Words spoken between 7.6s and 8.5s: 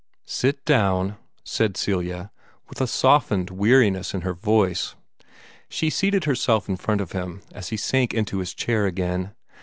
he sank into